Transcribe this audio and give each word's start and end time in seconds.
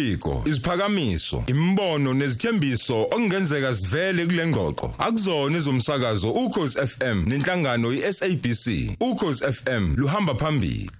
Ubuciko, 0.00 0.42
isiphakamiso, 0.46 1.44
imbono 1.46 2.14
nezithembiso 2.14 3.02
okungenzeka 3.02 3.74
sivele 3.74 4.26
kule 4.26 4.46
ngxoxo. 4.46 4.94
Akuzona 4.98 5.58
izomsakazo 5.58 6.30
ukhozi 6.30 6.78
FM 6.86 7.24
nenhlangano 7.26 7.92
iSABC. 7.92 8.96
Ukhozi 9.00 9.44
FM 9.52 9.94
luhamba 9.96 10.34
phambili. 10.34 10.90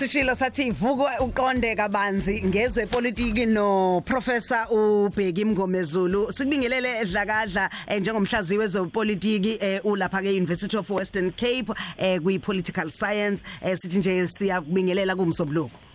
Sishilo 0.00 0.34
sathi 0.34 0.70
vuka 0.70 1.20
uqonde 1.20 1.76
kabanzi 1.76 2.42
ngezepolitiki 2.42 3.46
no 3.46 4.00
professor 4.00 4.66
uBheki 4.70 5.44
Mngomezulu 5.44 6.32
sikubingelele 6.32 7.00
edlakadla 7.00 7.70
eh, 7.86 8.00
njengomhlaziyi 8.00 8.58
wezepolitiki 8.58 9.58
eh, 9.60 9.80
ulapha 9.84 10.22
ke 10.22 10.32
University 10.32 10.76
of 10.78 10.90
Western 10.90 11.30
Cape 11.32 11.74
eh, 11.98 12.18
kwi 12.18 12.38
political 12.38 12.88
science 12.88 13.44
eh, 13.60 13.76
sithi 13.76 13.98
nje 13.98 14.28
siyakubingelela 14.28 15.16
kumsobuluko 15.16 15.89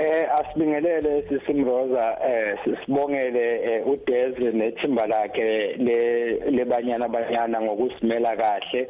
Eh 0.00 0.26
asibingelele 0.34 1.22
sisimroza 1.28 2.18
eh 2.28 2.58
sibongele 2.84 3.62
eh, 3.64 3.86
uDez 3.86 4.38
nethimba 4.54 5.06
lakhe 5.06 5.76
le 5.76 6.50
lebanyana 6.50 7.08
banyana 7.08 7.60
ngokusimela 7.60 8.36
kahle. 8.36 8.88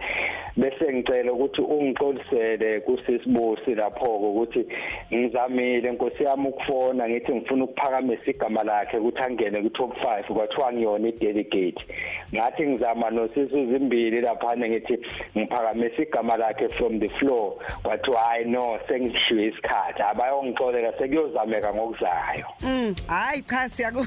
Bese 0.56 0.92
ngicela 0.92 1.32
ukuthi 1.32 1.60
ungixolisele 1.60 2.80
kusisibusi 2.80 3.74
lapho 3.74 4.06
ukuthi 4.06 4.66
ngizamile 5.14 5.90
Nkosi 5.92 6.24
yami 6.24 6.48
ukufona 6.48 7.08
ngithi 7.08 7.34
ngifuna 7.34 7.64
ukuphakamisa 7.64 8.30
igama 8.30 8.62
lakhe 8.62 8.98
ukuthi 8.98 9.22
angene 9.22 9.62
ku 9.62 9.70
top 9.70 9.92
5 9.98 10.22
kwathiwa 10.22 10.72
ngiyona 10.72 11.08
i-delegate. 11.08 11.84
Ngathi 12.34 12.66
ngizama 12.66 13.10
nosisi 13.10 13.66
zimbili 13.66 14.20
lapha 14.20 14.56
ngithi 14.56 14.98
ngiphakamisa 15.38 16.02
igama 16.02 16.36
lakhe 16.36 16.68
from 16.68 17.00
the 17.00 17.08
floor 17.08 17.54
kwathiwa 17.82 18.20
hayi 18.20 18.44
no 18.44 18.78
sengishiwe 18.88 19.46
isikhathi. 19.46 20.02
Abayongixolela 20.02 20.99
sekuyozameka 21.00 21.74
ngokuzayo 21.74 22.46
mm 22.62 22.94
hayi 23.08 23.42
cha 23.42 23.68
siyaku. 23.68 24.06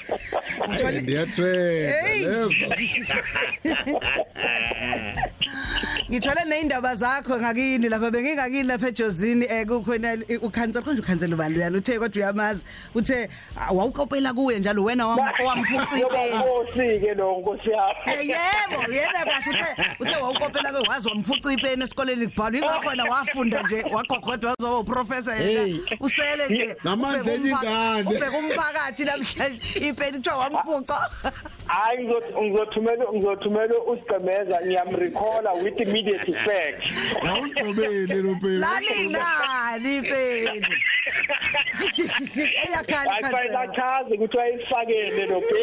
Ngithole 6.10 6.44
neindaba 6.44 6.94
zakho 6.96 7.36
ngakini 7.38 7.88
lapha 7.88 8.10
bengingakini 8.10 8.62
lapha 8.62 8.88
ejozini 8.88 9.46
eh 9.48 9.66
kukhona 9.66 10.16
ukhansela 10.42 10.84
konje 10.84 11.00
ukhansela 11.02 11.34
ubani 11.36 11.56
uyana? 11.56 11.78
Uthe 11.78 11.98
kodwa 11.98 12.16
uyamazi 12.22 12.64
uthe 12.94 13.28
ah, 13.56 13.72
wawukopela 13.72 14.32
kuwe 14.34 14.58
njalo 14.58 14.84
wena 14.84 15.06
wamphuca 15.06 15.98
ipeni 15.98 16.34
Nkosi 16.34 17.00
ke 17.00 17.14
lo 17.14 17.38
nkosi 17.40 17.70
yami. 17.70 17.94
Eh 18.06 18.28
yebo 18.28 18.92
yena 18.92 19.24
kahle 19.24 19.50
uthe 19.50 19.66
uthe 20.00 20.16
wawukopela 20.16 20.72
ke 20.72 20.88
wazi 20.90 21.08
wamphuca 21.08 21.52
ipeni 21.52 21.82
esikoleni 21.84 22.26
kubhalwa. 22.26 22.58
Ingakhona 22.60 23.04
wafunda 23.04 23.62
nje 23.62 23.82
wagogodwa 23.92 24.54
wazoba 24.58 24.78
uprofessor 24.78 25.34
yena. 25.34 25.60
Hey. 25.64 25.76
usele 26.00 26.48
nje 26.50 26.76
Namandla 26.84 27.20
ubheka 27.22 27.36
enye 27.36 27.52
umphaka- 27.52 27.98
ingane. 27.98 28.16
ubheka 28.16 28.38
umphakathi 28.38 29.04
namhlanje. 29.04 29.60
Ipeni 29.90 30.16
kuthiwa 30.18 30.36
wamphuca 30.36 30.98
hayi 31.66 32.04
ngizothi 32.04 32.32
ngizothumela 32.42 33.04
ngizothumela 33.12 33.74
usigcemeza 33.90 34.60
ngiyamrecalla 34.66 35.52
with 35.62 35.80
immediate 35.80 36.30
effect. 36.30 36.82
Awugqobele 37.28 38.22
lo 38.22 38.34
phela. 38.40 38.58
lalinani 38.58 39.96
ipeni 39.96 40.48
eyakhala 40.48 40.99
hayi 41.30 43.22
khansela 43.22 43.66
lachaze 43.66 44.14
ukuthi 44.14 44.36
wayifakele 44.36 45.26
lo 45.26 45.40
bhe 45.40 45.60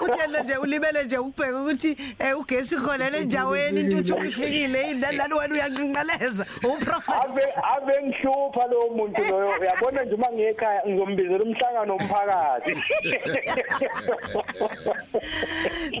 uthele 0.00 0.42
nje 0.42 0.56
ulibele 0.56 1.04
nje 1.04 1.18
ubheka 1.18 1.62
ukuthi 1.62 1.96
eh, 2.18 2.38
ugesi 2.38 2.76
khona 2.76 3.10
lendaweni 3.10 3.80
intuthuko 3.80 4.24
ifikile 4.24 4.90
indalalo 4.90 5.36
wena 5.36 5.54
uyanqinqaleza 5.54 6.46
uprofessor 6.64 7.22
ave 7.24 7.44
ave 7.74 8.02
ngihlupha 8.06 8.66
lo 8.66 8.90
muntu 8.96 9.20
loyo. 9.30 9.60
Uyabona 9.60 10.04
nje 10.04 10.14
uma 10.14 10.28
ngiyekhaya 10.32 10.82
ngizombizela 10.86 11.44
umhlangano 11.44 11.96
omphakathi 11.96 12.74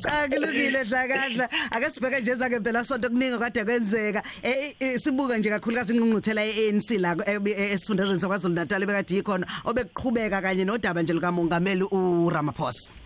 cha 0.02 0.28
kulungile 0.30 0.84
dlakadla. 0.84 1.48
Ake 1.70 1.90
sibheke 1.90 2.20
nje 2.20 2.30
ezake 2.30 2.60
phela 2.60 2.84
sonto 2.84 3.08
kuningi 3.08 3.38
kade 3.38 3.64
kwenzeka. 3.64 4.22
Eh, 4.42 4.74
eh, 4.80 4.98
sibuka 4.98 5.38
nje 5.38 5.50
kakhulukazi 5.50 5.94
ingqungquthela 5.94 6.42
ye-ANC 6.42 6.90
la 6.98 7.16
eh, 7.26 7.40
eh, 7.46 7.78
esifundazweni 7.92 8.20
saKwaZulu 8.20 8.54
Natal 8.54 8.86
bekade 8.86 9.18
ikhona 9.18 9.46
obekuqhubeka 9.64 10.40
kanye 10.42 10.64
nodaba 10.64 11.02
nje 11.02 11.12
lukamongameli 11.12 11.84
uRamaphosa. 11.84 13.01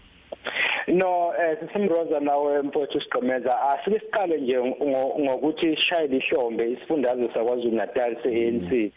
No 0.96 1.32
eh 1.38 1.56
sisimroza 1.60 2.20
nawe 2.20 2.62
mfowethu 2.62 3.00
sigqemeza 3.00 3.62
asike 3.68 4.00
siqale 4.00 4.38
nje 4.40 4.58
ngo- 4.58 5.14
ngokuthi 5.20 5.76
sishayile 5.76 6.16
ihlombe 6.16 6.70
isifundazwe 6.70 7.28
saKwaZulu 7.34 7.76
Natal 7.76 8.16
se-ANC 8.22 8.92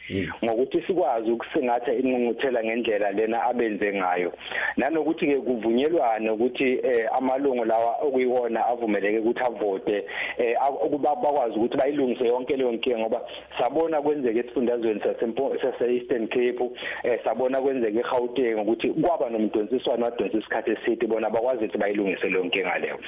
ngokuthi 0.45 0.81
sikwazi 0.87 1.31
ukusingatha 1.31 1.93
inqunquthela 1.93 2.63
ngendlela 2.63 3.11
lena 3.11 3.43
abenze 3.43 3.93
ngayo. 3.93 4.31
Nanokuthi 4.77 5.25
ke 5.27 5.37
kuvunyelwana 5.41 6.33
ukuthi 6.33 6.79
eh, 6.83 7.09
amalungu 7.17 7.65
lawa 7.65 7.95
okuyiwona 8.01 8.65
avumeleke 8.67 9.19
ukuthi 9.19 9.43
avote 9.43 10.05
eh, 10.37 10.55
ak- 10.61 10.83
ukuba 10.85 11.15
bakwazi 11.15 11.55
ukuthi 11.59 11.77
bayilungise 11.77 12.25
yonke 12.25 12.55
leyo 12.57 12.71
nkinga 12.71 12.99
ngoba 12.99 13.21
sabona 13.59 14.01
kwenzeka 14.01 14.39
esifundazweni 14.39 15.01
sasempo 15.01 15.55
sase-Eastern 15.61 16.27
Cape 16.27 16.69
eh, 17.03 17.19
sabona 17.23 17.61
kwenzeka 17.61 17.99
eGauteng 17.99 18.61
ukuthi 18.61 18.89
kwaba 18.89 19.29
nomdonsiswano 19.29 20.05
wadonsa 20.05 20.37
isikhathi 20.37 20.71
eside 20.71 21.07
bona 21.07 21.29
bakwazi 21.29 21.65
ukuthi 21.65 21.77
bayilungise 21.89 22.29
leyo 22.29 22.43
nkinga 22.43 22.77
leyo 22.79 22.99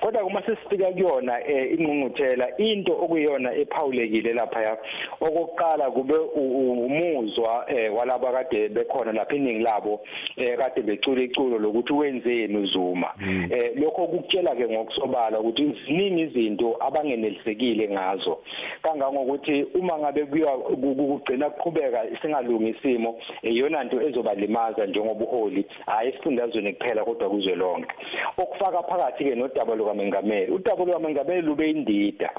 kodwa 0.00 0.24
uma 0.24 0.42
sesifika 0.42 0.90
kuyona 0.92 1.48
eh, 1.48 1.72
ingqungquthela 1.78 2.56
into 2.58 2.92
okuyiyona 2.92 3.54
ephawulekile 3.54 4.32
lapha 4.32 4.76
okokuqala 5.20 5.90
kube 5.90 6.14
umuzwa 6.74 7.64
eh, 7.68 7.94
walaba 7.96 8.32
kade 8.32 8.68
bekhona 8.68 9.12
lapha 9.12 9.34
iningi 9.36 9.62
labo 9.62 10.00
eh, 10.36 10.58
kade 10.58 10.82
becula 10.82 11.22
iculo 11.22 11.58
lokuthi 11.58 11.92
wenzeni 11.92 12.56
uzuma. 12.56 13.12
Eh, 13.50 13.72
lokho 13.76 14.06
kukutshela 14.06 14.54
ke 14.56 14.68
ngokusobala 14.68 15.40
ukuthi 15.40 15.74
ziningi 15.86 16.22
izinto 16.22 16.76
abangenelisekile 16.80 17.88
ngazo. 17.88 18.38
Kangangokuthi 18.82 19.64
uma 19.74 19.98
ngabe 19.98 20.24
kuya 20.26 20.46
ku- 20.52 20.76
ku- 20.76 20.94
kugcina 20.94 21.50
kuqhubeka 21.50 22.04
singalungi 22.22 22.68
isimo 22.70 23.16
iyona 23.42 23.84
nto 23.84 24.02
ezobalimaza 24.02 24.86
njengobuholi 24.86 25.66
hayi 25.86 26.08
esifundazweni 26.08 26.72
kuphela 26.72 27.04
kodwa 27.04 27.30
kuzwe 27.30 27.54
lonke 27.54 27.88
okufaka 28.38 28.82
phakathi 28.82 29.24
ke 29.24 29.34
nodaba 29.34 29.74
lukamengameli. 29.74 30.52
Udaba 30.52 30.84
lukamengameli 30.84 31.42
lube 31.42 31.70
indida. 31.70 32.30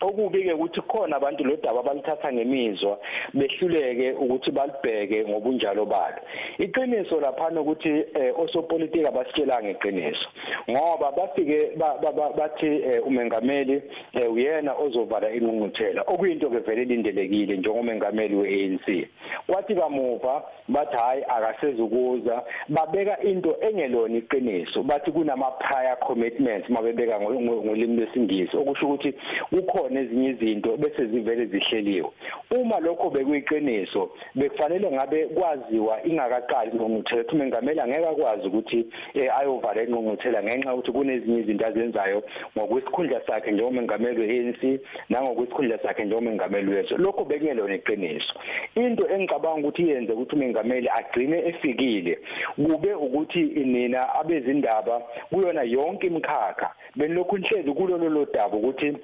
Okubi 0.00 0.42
ke 0.42 0.52
ukuthi 0.52 0.80
khona 0.80 1.16
abantu 1.16 1.44
lo 1.44 1.56
daba 1.56 1.80
abalithatha 1.80 2.32
ngemizwa 2.32 2.98
behluleke 3.34 4.12
ukuthi 4.12 4.50
balibheke 4.50 5.24
ngobunjalo 5.28 5.86
balo. 5.86 6.20
Iqiniso 6.58 7.20
lapha 7.20 7.48
ukuthi 7.60 7.88
eh, 7.88 8.32
osopolitiki 8.38 9.06
abasitshela 9.06 9.62
ngeqiniso 9.62 10.26
ngoba 10.70 11.12
bafike 11.12 11.76
ba- 11.76 11.98
ba- 12.02 12.12
ba- 12.12 12.32
bathi 12.36 12.66
eh, 12.66 13.06
umengameli 13.06 13.82
eh, 14.12 14.32
uyena 14.32 14.74
ozovala 14.74 15.30
inqunquthela 15.32 16.02
okuyinto 16.06 16.50
ke 16.50 16.58
vele 16.58 16.84
lindelekile 16.84 17.56
njengomengameli 17.56 18.34
we-ANC 18.36 19.06
kwathi 19.46 19.74
kamuva 19.74 20.42
bathi 20.68 20.96
hayi 20.96 21.22
akasezukuza. 21.28 22.42
Babeka 22.68 23.22
into 23.22 23.56
engelona 23.60 24.16
iqiniso 24.18 24.82
bathi 24.82 25.10
kunama 25.12 25.50
prior 25.58 25.96
commitments 26.06 26.68
mabebeka 26.70 27.20
ngo- 27.20 27.40
ngo- 27.40 27.64
ngolimi 27.64 27.96
lwesingisi. 27.96 28.56
Okusho 28.56 28.86
ukuthi 28.86 29.14
kukhona 29.50 29.89
ezinye 29.98 30.28
izinto 30.30 30.76
bese 30.76 31.06
zivele 31.06 31.46
zihleliwe. 31.46 32.10
Uma 32.50 32.80
lokho 32.80 33.10
bekuyiqiniso 33.10 34.10
bekufanele 34.34 34.90
ngabe 34.90 35.26
kwaziwa 35.26 36.06
ingakaqali 36.06 36.70
ingqungquthela 36.70 37.22
ukuthi 37.22 37.34
umengameli 37.34 37.80
angeke 37.80 38.08
akwazi 38.08 38.46
ukuthi 38.46 38.86
eh, 39.14 39.38
ayovala 39.38 39.82
ingqungquthela 39.82 40.42
ngenxa 40.42 40.70
yokuthi 40.70 40.92
kunezinye 40.92 41.40
izinto 41.40 41.66
azenzayo 41.66 42.22
ngokwesikhundla 42.56 43.20
sakhe 43.26 43.52
njengomengameli 43.52 44.20
we-ANC 44.20 44.80
nangokwesikhundla 45.08 45.78
sakhe 45.78 46.04
njengomengameli 46.04 46.70
wezwe 46.70 46.98
lokho 46.98 47.24
bekungelona 47.24 47.74
iqiniso. 47.74 48.34
Into 48.74 49.08
engicabanga 49.08 49.68
ukuthi 49.68 49.88
yenze 49.88 50.12
ukuthi 50.12 50.34
umengameli 50.34 50.88
agcine 50.88 51.38
efikile 51.48 52.18
kube 52.56 52.94
ukuthi 52.94 53.40
nina 53.42 54.14
abezindaba 54.14 55.02
kuyona 55.30 55.62
yonke 55.62 56.06
imikhakha 56.06 56.74
benilokhu 56.96 57.38
nihlezi 57.38 57.72
kulolo 57.72 58.08
lo 58.08 58.26
daba 58.34 58.56
ukuthi 58.56 58.96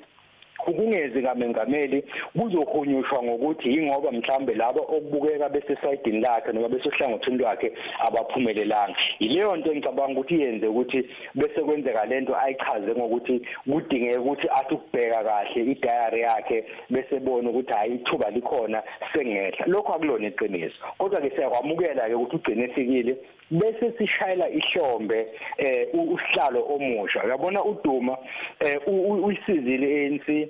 ukungezi 0.67 1.23
kamengameli 1.23 2.05
kuzohonyushwa 2.41 3.23
ngokuthi 3.23 3.69
ingoba 3.70 4.12
mhlambe 4.12 4.55
laba 4.55 4.81
okubukeka 4.81 5.49
bese 5.49 5.76
sayidini 5.82 6.20
lakhe 6.20 6.53
noma 6.53 6.69
besohlangothini 6.69 7.38
lwakhe 7.38 7.73
abaphumelelanga. 8.06 8.97
Ileyo 9.19 9.56
nto 9.56 9.73
ngicabanga 9.73 10.20
ukuthi 10.20 10.41
yenze 10.41 10.67
ukuthi 10.67 11.08
bese 11.35 11.61
kwenzeka 11.61 12.06
lento 12.06 12.37
ayichaze 12.37 12.91
ngokuthi 12.97 13.43
kudingeka 13.70 14.20
ukuthi 14.20 14.49
athi 14.50 14.75
ukubheka 14.75 15.25
kahle 15.25 15.62
idiary 15.62 16.20
yakhe 16.20 16.64
bese 16.91 17.20
bona 17.20 17.50
ukuthi 17.50 17.73
hayi 17.73 17.94
ithuba 17.94 18.31
likhona 18.31 18.82
sengehla. 19.12 19.67
Lokho 19.67 19.93
akulona 19.93 20.29
iqiniso. 20.29 20.76
Kodwa 20.99 21.20
ke 21.20 21.31
siyakwamukela 21.31 22.09
ke 22.09 22.14
ukuthi 22.14 22.37
ugcine 22.37 22.64
efikile 22.64 23.17
bese 23.50 23.93
sishayela 23.99 24.49
ihlombe 24.50 25.26
eh 25.59 25.88
usihlalo 25.94 26.67
omusha. 26.75 27.25
Uyabona 27.25 27.64
uduma 27.64 28.19
eh 28.61 28.81
uyisizile 28.87 30.06
ANC 30.06 30.45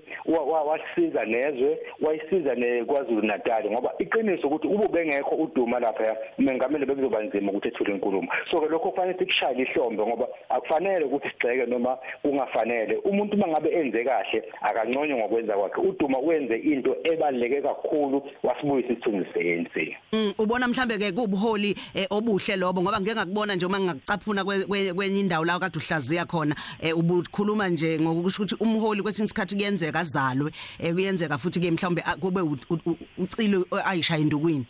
wasisiza 0.67 1.25
nezwe 1.25 1.79
wayisiza 2.01 2.55
neKwaZulu 2.55 3.23
Natal 3.23 3.71
ngoba 3.71 3.93
iqiniso 3.99 4.47
ukuthi 4.49 4.67
ube 4.69 4.89
bengekho 4.89 5.35
uduma 5.35 5.81
lapha 5.81 6.17
umengameli 6.39 6.87
bekuzoba 6.87 7.23
nzima 7.23 7.53
ukuthi 7.53 7.69
ethule 7.69 7.93
inkulumo. 7.95 8.29
So 8.51 8.61
ke 8.61 8.69
lokho 8.69 8.91
kufanele 8.91 9.19
sikushaye 9.19 9.63
ihlombe 9.63 10.07
ngoba 10.07 10.27
akufanele 10.49 11.05
ukuthi 11.05 11.29
sigxeke 11.29 11.67
noma 11.67 11.99
kungafanele. 12.23 12.97
Umuntu 12.97 13.37
mangabe 13.37 13.71
enze 13.71 14.05
kahle 14.05 14.43
akanconywe 14.61 15.19
ngokwenza 15.19 15.55
kwakhe. 15.55 15.81
Uduma 15.81 16.19
wenze 16.19 16.57
into 16.57 16.97
ebaluleke 17.05 17.63
kakhulu 17.63 18.23
wasibuyisa 18.43 18.93
isithunzi 18.93 19.27
se-ANC 19.35 19.97
Mm, 20.13 20.33
ubona 20.39 20.69
mhlambe 20.69 20.99
ke 20.99 21.13
kubuholi 21.13 21.77
eh, 21.95 22.07
obuhle 22.11 22.57
lobo 22.57 22.83
ngoba 22.83 23.01
ngeke 23.01 23.15
ngakubona 23.15 23.55
nje 23.55 23.67
uma 23.67 23.79
ngingakucaphuna 23.81 24.43
kwe- 24.45 24.65
kwe- 24.67 24.95
kwenye 24.95 25.21
indawo 25.21 25.45
la 25.45 25.59
kade 25.59 25.79
uhlaziya 25.79 26.25
khona. 26.27 26.55
Eh, 26.83 26.97
ubukhuluma 26.99 27.69
nje 27.69 27.99
ngokusho 28.01 28.43
ukuthi 28.43 28.57
umholi 28.61 29.03
kwesinye 29.03 29.25
isikhathi 29.25 29.55
kuyenzeka 29.93 30.01
azalwe 30.01 30.51
eh, 30.79 30.93
kuyenzeka 30.95 31.39
futhi 31.39 31.61
ke 31.61 31.71
mhlawumbe 31.71 32.03
a- 32.05 32.17
kube 32.17 32.41
u- 32.41 32.59
u- 32.71 32.81
u- 32.91 32.99
ucilo 33.19 33.67
ayishaya 33.85 34.21
indukwini 34.21 34.67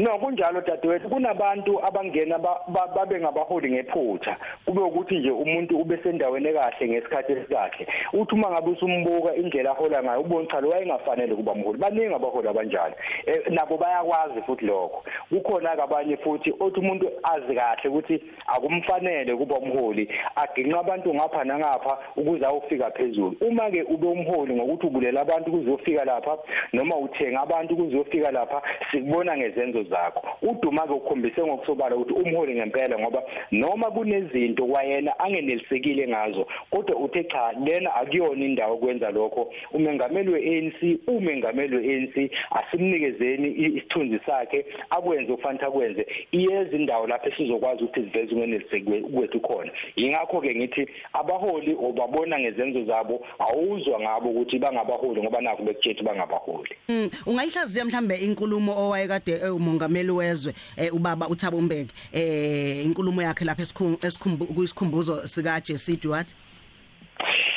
no 0.00 0.18
kunjalo 0.18 0.60
dadewethu. 0.60 1.08
Kunabantu 1.08 1.84
abangena 1.84 2.38
ba- 2.38 2.60
ba- 2.68 2.88
babe 2.94 3.20
ngabaholi 3.20 3.70
ngephutha. 3.72 4.36
Kube 4.64 4.80
ukuthi 4.82 5.18
nje 5.18 5.30
umuntu 5.30 5.78
ube 5.78 5.98
sendaweni 6.02 6.48
ekahle 6.48 6.88
ngesikhathi 6.88 7.32
esikahle. 7.32 7.86
Uthi 8.12 8.34
uma 8.34 8.50
ngabe 8.50 8.70
usumbuka 8.70 9.34
indlela 9.34 9.70
ahola 9.70 10.02
ngayo 10.02 10.20
ubone 10.20 10.46
cha 10.46 10.60
lo 10.60 10.68
wayengafanele 10.68 11.34
kuba 11.34 11.54
mholi 11.54 11.78
baningi 11.78 12.14
abaholi 12.14 12.48
abanjalo. 12.48 12.94
Eh, 13.26 13.42
nabo 13.50 13.76
bayakwazi 13.76 14.42
futhi 14.46 14.66
lokho. 14.66 15.04
Kukhona 15.28 15.72
abanye 15.72 16.16
futhi 16.16 16.54
othi 16.60 16.80
umuntu 16.80 17.10
azi 17.22 17.54
kahle 17.54 17.88
ukuthi 17.88 18.22
akumfanele 18.46 19.36
kuba 19.36 19.56
umholi 19.56 20.08
aginqa 20.36 20.80
abantu 20.80 21.14
ngapha 21.14 21.44
nangapha 21.44 21.98
ukuze 22.16 22.46
awufika 22.46 22.90
phezulu. 22.90 23.36
Uma 23.40 23.70
ke 23.70 23.82
ube 23.82 24.06
umholi 24.06 24.54
ngokuthi 24.54 24.86
ubulela 24.86 25.20
abantu 25.20 25.50
kuzofika 25.52 26.04
lapha 26.04 26.38
noma 26.72 26.96
uthenga 26.96 27.40
abantu 27.40 27.76
kuzofika 27.76 28.30
lapha 28.30 28.62
sikubona 28.90 29.36
ngezenzo 29.36 29.82
zakho. 29.90 30.22
Uduma 30.42 30.82
ke 30.86 30.92
ukhombise 30.92 31.40
ngokusobala 31.42 31.96
ukuthi 31.96 32.12
umholi 32.28 32.54
ngempela 32.54 32.98
ngoba 32.98 33.22
noma 33.50 33.90
kunezinto 33.90 34.66
kwayena 34.66 35.18
angenelisekile 35.18 36.08
ngazo 36.08 36.46
kodwa 36.70 36.96
uthe 37.00 37.24
cha 37.24 37.52
lena 37.64 37.94
akuyona 37.94 38.44
indawo 38.44 38.76
kwenza 38.76 39.10
lokho. 39.10 39.52
Umengameli 39.72 40.30
weANC 40.30 41.00
umengameli 41.06 41.76
weANC 41.76 42.30
asimnikezeni 42.50 43.48
i- 43.48 43.76
isithunzi 43.76 44.20
sakhe 44.26 44.66
akwenze 44.90 45.32
ufanele 45.32 45.66
akwenze. 45.66 46.06
Iyeza 46.32 46.76
indawo 46.76 47.06
lapho 47.06 47.28
esizokwazi 47.28 47.84
ukuthi 47.84 48.00
siveze 48.00 48.34
ungenelisekwe 48.34 49.00
kwethu 49.00 49.40
khona. 49.40 49.72
Ingakho 49.96 50.40
ke 50.40 50.54
ngithi 50.54 50.86
abaholi 51.12 51.76
obabona 51.82 52.38
ngezenzo 52.38 52.84
zabo 52.84 53.26
awuzwa 53.38 54.00
ngabo 54.00 54.30
ukuthi 54.30 54.58
bangabaholi 54.58 55.22
ngoba 55.22 55.40
nakho 55.40 55.62
bekutshela 55.62 56.02
bangabaholi. 56.02 56.70
Mm, 56.88 57.10
ungayihlaziya 57.26 57.84
mhlambe 57.84 58.14
inkulumo 58.16 58.72
owayekade 58.78 59.32
eh, 59.32 59.54
umongameli 59.80 60.10
wezwe 60.10 60.54
eh, 60.76 60.94
ubaba 60.94 61.28
uThabo 61.28 61.60
Mbeki 61.60 61.92
eh 62.12 62.84
inkulumo 62.84 63.22
yakhe 63.22 63.44
lapha 63.44 63.62
esikhumbu- 63.62 64.06
esikhumbu 64.06 64.46
kusikhumbuzo 64.46 65.26
sika 65.28 65.60
Jesse 65.60 65.96
Duarte 65.96 66.34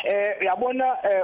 Eh 0.04 0.36
yabona 0.46 0.98
eh, 1.04 1.24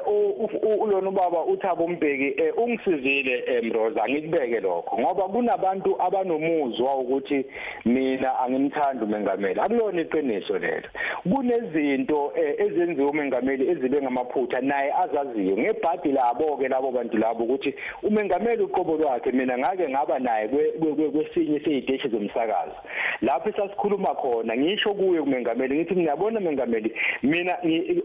ulona 0.79 1.09
ubaba 1.09 1.43
uThabo 1.45 1.87
Mbeki 1.87 2.41
eh, 2.41 2.53
ungisizile 2.57 3.43
eh, 3.47 3.63
Mroza 3.63 4.09
ngikubeke 4.09 4.59
lokho 4.59 4.99
ngoba 4.99 5.23
kunabantu 5.23 5.95
abanomuzwa 6.01 6.95
ukuthi 6.95 7.45
mina 7.85 8.39
angimthandi 8.39 9.03
umengameli. 9.03 9.59
Akulona 9.59 10.01
iqiniso 10.01 10.57
lelo. 10.57 10.87
Kunezinto 11.35 12.33
ezenziwa 12.57 13.09
umengameli 13.09 13.69
ezibe 13.69 14.01
ngamaphutha 14.01 14.61
naye 14.61 14.93
azaziyo. 14.93 15.57
Ngebhadi 15.57 16.11
labo 16.11 16.57
ke 16.57 16.67
labo 16.67 16.91
bantu 16.91 17.17
labo 17.17 17.43
ukuthi 17.43 17.75
umengameli 18.03 18.63
uqobo 18.63 18.97
lwakhe 18.97 19.31
mina 19.31 19.57
ngake 19.57 19.89
ngaba 19.89 20.19
naye 20.19 20.47
kwe- 20.47 20.71
kwe- 20.79 20.93
kwe- 20.95 21.11
kwesinye 21.11 21.59
seyiteshi 21.59 22.07
zomsakazo. 22.09 22.75
Lapho 23.21 23.51
sasikhuluma 23.51 24.15
khona 24.15 24.57
ngisho 24.57 24.93
kuye 24.93 25.21
kumengameli 25.21 25.75
ngithi 25.75 25.95
ngiyabona 25.95 26.39
mengameli 26.39 26.93
mina 27.23 27.57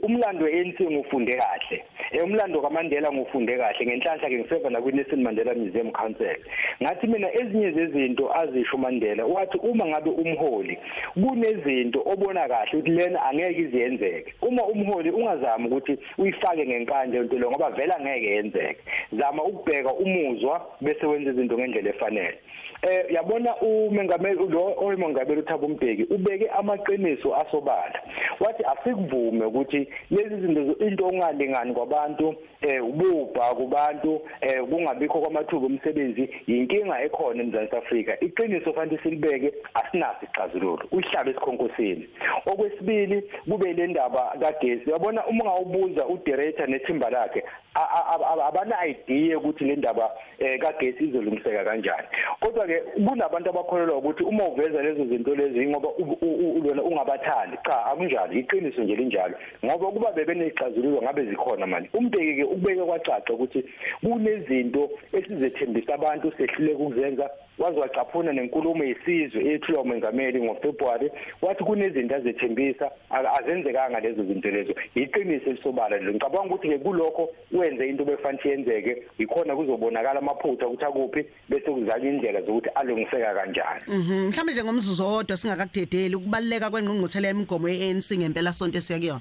umlando 0.03 0.49
we-ANC 0.65 0.81
ngufunde 0.81 1.33
kahle. 1.33 1.85
Eh, 2.13 2.25
umlando 2.25 2.61
kaMandela 2.61 3.13
ngufunde 3.13 3.57
kahle 3.57 3.87
ngenhlanhla 3.87 4.29
ke 4.29 4.39
ngiseva 4.39 4.71
na 4.71 4.81
kwi-Nelson 4.81 5.23
Mandela 5.23 5.55
Museum 5.55 5.93
Council. 5.93 6.37
Ngathi 6.83 7.07
mina 7.07 7.29
ezinye 7.33 7.71
zezinto 7.73 8.31
azisho 8.37 8.77
uMandela 8.77 9.27
wathi 9.27 9.59
uma 9.59 9.87
ngabe 9.87 10.11
umholi 10.11 10.79
kunezinto 11.15 12.03
obona 12.07 12.49
kahle 12.49 12.79
ukuthi 12.79 12.91
lena 12.91 13.23
angeke 13.23 13.61
iziyenzeke 13.61 14.35
uma 14.43 14.65
umholi 14.65 15.11
ungazama 15.11 15.67
ukuthi 15.67 15.99
uyifake 16.19 16.67
ngenkande 16.67 17.19
into 17.19 17.39
lo 17.39 17.51
ngoba 17.51 17.71
vela 17.71 18.01
ngeke 18.01 18.27
yenzeke. 18.27 18.81
Zama 19.13 19.45
ukubheka 19.45 19.93
umuzwa 19.95 20.67
bese 20.81 21.07
wenza 21.07 21.31
izinto 21.31 21.59
ngendlela 21.59 21.91
efanele. 21.91 22.39
Eh 22.83 23.05
yabona 23.11 23.57
umengameli 23.57 24.49
lo 24.49 24.75
oyimongameli 24.77 25.41
uThabo 25.41 25.69
Mbeki 25.69 26.03
ubeke 26.03 26.49
amaqiniso 26.49 27.37
asobala. 27.37 28.01
Wathi 28.41 28.63
asikuvume 28.65 29.45
ukuthi 29.45 29.89
lezi 30.11 30.35
zinto 30.63 30.85
into 30.87 31.07
ongalingani 31.07 31.75
kwabantu 31.75 32.35
eh 32.61 32.85
ububha 32.85 33.55
kubantu 33.55 34.21
eh 34.41 34.63
kungabikho 34.63 35.21
kwamathuba 35.21 35.67
omsebenzi 35.67 36.29
yinkinga 36.47 37.03
ekhona 37.03 37.43
eMzantsi 37.43 37.77
Afrika. 37.77 38.21
Iqiniso 38.21 38.73
fanele 38.73 38.99
silibeke 39.03 39.53
asinaso 39.75 40.19
isixazululo. 40.23 40.85
Uhlaba 40.93 41.31
esikhonkosini. 41.31 42.09
Okwesibili 42.47 43.23
kube 43.51 43.73
le 43.73 43.87
ndaba 43.87 44.37
kagesi. 44.41 44.91
Yabona 44.91 45.27
uma 45.27 45.45
ungawubuza 45.45 46.07
udirector 46.07 46.69
nethimba 46.69 47.11
lakhe 47.11 47.45
a- 47.75 47.81
a- 47.81 48.19
a- 48.21 48.47
abana 48.47 48.87
idea 48.87 49.39
ukuthi 49.39 49.65
le 49.65 49.77
ndaba 49.77 50.11
eh, 50.39 50.59
kagesi 50.61 51.05
izolungiseka 51.05 51.65
kanjani. 51.65 52.07
Kodwa 52.41 52.67
ke 52.67 52.83
kunabantu 53.09 53.51
abakholelwa 53.51 53.97
ukuthi 53.99 54.23
uma 54.25 54.45
uveza 54.49 54.83
lezo 54.83 55.05
zinto 55.05 55.35
lezi 55.35 55.67
ngoba 55.67 55.89
u- 55.89 56.19
u- 56.23 56.59
u- 56.59 56.63
lona 56.69 56.83
ungabathandi 56.83 57.57
cha 57.65 57.87
akunjalo. 57.87 58.33
Iqiniso 58.33 58.83
nje 58.83 58.95
linjalo. 58.97 59.35
Ngoba 59.65 59.87
kuba 59.87 60.13
bebenezixazululo 60.45 61.03
ngabe 61.03 61.25
zikhona 61.25 61.67
manje. 61.67 61.89
Umbeki 61.95 62.35
ke 62.37 62.45
ukubeke 62.45 62.83
kwacaca 62.83 63.31
ukuthi 63.33 63.65
kunezinto 64.03 64.91
esizethembisa 65.13 65.95
abantu 65.95 66.33
sehluleka 66.37 66.79
ukuzenza. 66.79 67.31
Waze 67.59 67.79
wacaphuna 67.81 68.33
nenkulumo 68.33 68.85
yesizwe 68.85 69.55
ethulwa 69.55 69.83
umengameli 69.83 70.43
ngoFebruary 70.43 71.11
wathi 71.43 71.65
kunezinto 71.65 72.15
azethembisa 72.17 72.91
a- 73.11 73.39
azenzekanga 73.41 74.01
lezo 74.01 74.25
zinto 74.25 74.51
lezo. 74.51 74.75
Iqiniso 74.95 75.51
elisobala 75.51 75.97
lelo 75.99 76.11
ngicabanga 76.13 76.55
ukuthi 76.55 76.69
ke 76.69 76.79
kulokho 76.79 77.31
wenze 77.53 77.89
into 77.89 78.05
befanele 78.05 78.51
yenzeke. 78.51 79.03
Ikhona 79.19 79.57
kuzobonakala 79.57 80.19
amaphutha 80.19 80.67
ukuthi 80.67 80.85
akuphi 80.85 81.25
bese 81.49 81.71
kuzanywa 81.71 82.09
indlela 82.09 82.43
zokuthi 82.43 82.69
alungiseka 82.75 83.35
kanjani. 83.35 83.83
Mhm. 83.89 84.29
Mhlambe 84.29 84.53
nje 84.53 84.65
ngomzuzu 84.65 85.03
owodwa 85.05 85.37
singakakudedeli 85.37 86.15
ukubaleka 86.17 86.71
kwengqungquthela 86.71 87.29
yemigomo 87.29 87.69
yeANC 87.69 88.19
ngempela 88.19 88.53
sonto 88.53 88.79
esiyakuyona 88.79 89.21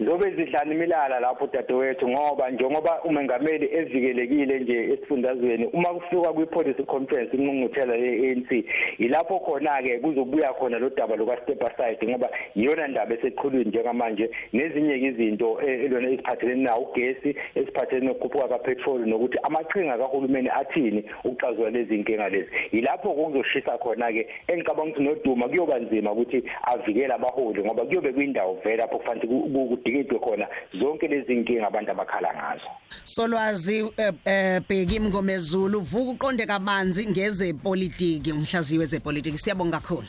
zobe 0.00 0.30
zidlana 0.30 0.74
imilala 0.74 1.20
lapho 1.20 1.46
dadewethu 1.46 2.08
ngoba 2.08 2.50
njengoba 2.50 3.02
umengameli 3.04 3.68
evikelekile 3.72 4.58
nje 4.58 4.84
esifundazweni 4.92 5.64
uma 5.72 5.88
kufika 5.88 6.32
kwi-policy 6.32 6.82
conference 6.82 7.36
inqungquthela 7.36 7.94
ye-ANC 7.96 8.64
ilapho 8.98 9.38
khona 9.40 9.82
ke 9.82 9.98
kuzobuya 9.98 10.52
khona 10.52 10.78
lo 10.78 10.90
daba 10.90 11.16
luka 11.16 11.36
step 11.42 11.62
aside 11.62 12.08
ngoba 12.08 12.28
iyona 12.54 12.88
ndaba 12.88 13.14
eseqhulwini 13.14 13.64
njengamanje. 13.64 14.30
Nezinye 14.52 14.98
ke 14.98 15.06
izinto 15.06 15.60
eh, 15.62 15.84
elona 15.84 16.08
eziphathelene 16.08 16.62
nawo 16.62 16.82
ugesi 16.82 17.36
eziphathelene 17.54 18.06
nokukhuphuka 18.06 18.48
kapetrol 18.48 19.06
nokuthi 19.06 19.38
amaqhinga 19.42 19.98
kahulumeni 19.98 20.48
athini 20.48 21.04
ukuxazulula 21.24 21.70
lezi 21.70 21.94
inkinga 21.94 22.28
lezi. 22.28 22.50
Ilapho 22.72 23.10
kuzoshisa 23.10 23.78
khona 23.78 24.12
ke 24.12 24.26
engicabanga 24.48 24.90
ukuthi 24.90 25.02
noduma 25.02 25.48
kuyoba 25.48 25.78
nzima 25.78 26.12
ukuthi 26.12 26.42
avikele 26.62 27.14
abaholi 27.14 27.64
ngoba 27.64 27.84
kuyobe 27.84 28.12
kuyindawo 28.12 28.58
vele 28.64 28.76
lapho 28.76 28.98
kufanele 28.98 29.26
ku- 29.28 29.48
ku- 29.52 29.68
kudingidwe 29.86 30.18
khona? 30.18 30.46
Zonke 30.80 31.08
lezi 31.08 31.32
inkinga 31.32 31.66
abantu 31.66 31.90
abakhala 31.90 32.34
ngazo. 32.34 32.70
Solwazi 33.04 33.78
eh, 33.96 34.12
eh, 34.24 34.60
Bheki 34.68 35.00
Mngomezulu 35.00 35.80
vuka 35.80 36.10
uqonde 36.10 36.46
kabanzi 36.46 37.06
ngezepolitiki 37.06 38.32
umhlaziwe 38.32 38.84
zepolitiki 38.86 39.38
siyabonga 39.38 39.80
kakhulu. 39.80 40.08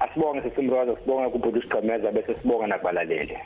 Asibonge 0.00 0.42
sesimroza 0.42 0.96
sibonge 0.96 1.30
kubhuti 1.30 1.58
usigqemeza 1.58 2.12
bese 2.12 2.34
sibonga 2.34 2.66
nakubalaleli 2.66 3.38